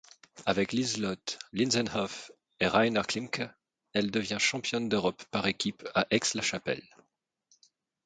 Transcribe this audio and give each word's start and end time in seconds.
Avec 0.45 0.71
Liselott 0.71 1.37
Linsenhoff 1.51 2.31
et 2.59 2.65
Reiner 2.65 3.03
Klimke, 3.03 3.53
eelle 3.93 4.09
devient 4.09 4.39
championne 4.39 4.89
d'Europe 4.89 5.23
par 5.25 5.45
équipe 5.45 5.87
à 5.93 6.07
Aix-la-Chapelle. 6.09 6.83